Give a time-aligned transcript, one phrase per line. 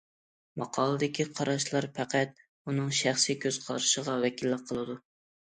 [0.59, 4.99] ماقالىدىكى قاراشلار پەقەت ئۇنىڭ شەخسىي كۆز قارىشىغا ۋەكىللىك قىلىدۇ.